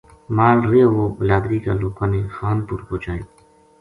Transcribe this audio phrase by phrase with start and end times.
[0.35, 3.25] مال رہیو وہ بلادری کا لوکاں نے خان پور پوہچایو